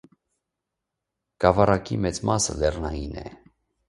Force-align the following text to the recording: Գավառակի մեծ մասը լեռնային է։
Գավառակի 1.45 1.97
մեծ 2.05 2.21
մասը 2.31 2.57
լեռնային 2.63 3.13
է։ 3.25 3.27